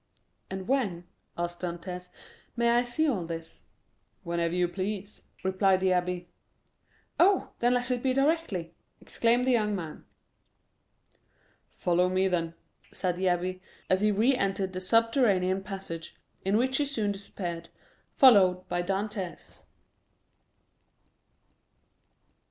"And 0.49 0.67
when," 0.67 1.03
asked 1.37 1.59
Dantès, 1.59 2.09
"may 2.55 2.71
I 2.71 2.81
see 2.83 3.07
all 3.07 3.23
this?" 3.23 3.67
"Whenever 4.23 4.55
you 4.55 4.67
please," 4.67 5.25
replied 5.43 5.79
the 5.79 5.89
abbé. 5.89 6.25
"Oh, 7.19 7.51
then 7.59 7.75
let 7.75 7.91
it 7.91 8.01
be 8.01 8.11
directly!" 8.11 8.73
exclaimed 8.99 9.45
the 9.45 9.51
young 9.51 9.75
man. 9.75 10.05
"Follow 11.75 12.09
me, 12.09 12.27
then," 12.27 12.55
said 12.91 13.15
the 13.15 13.25
abbé, 13.25 13.61
as 13.91 14.01
he 14.01 14.09
re 14.11 14.33
entered 14.35 14.73
the 14.73 14.81
subterranean 14.81 15.61
passage, 15.61 16.15
in 16.43 16.57
which 16.57 16.77
he 16.79 16.85
soon 16.87 17.11
disappeared, 17.11 17.69
followed 18.11 18.67
by 18.67 18.81
Dantès. 18.81 19.65